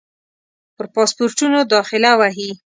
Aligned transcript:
پر 0.75 0.85
پاسپورټونو 0.95 1.59
داخله 1.73 2.11
وهي. 2.19 2.49